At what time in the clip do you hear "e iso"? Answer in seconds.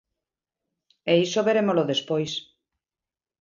1.11-1.41